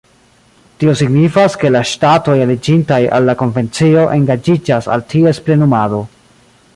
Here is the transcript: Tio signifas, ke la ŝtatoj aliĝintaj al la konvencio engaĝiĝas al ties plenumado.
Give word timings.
Tio 0.83 0.93
signifas, 1.01 1.57
ke 1.63 1.71
la 1.75 1.81
ŝtatoj 1.89 2.37
aliĝintaj 2.45 2.99
al 3.19 3.29
la 3.31 3.37
konvencio 3.43 4.07
engaĝiĝas 4.17 4.89
al 4.97 5.07
ties 5.13 5.45
plenumado. 5.49 6.01